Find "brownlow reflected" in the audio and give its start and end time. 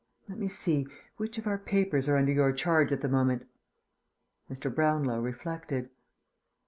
4.73-5.91